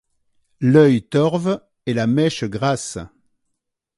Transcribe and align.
l'œil 0.61 1.03
torve 1.03 1.61
et 1.85 1.93
la 1.93 2.07
mèche 2.07 2.43
grasse. 2.45 2.97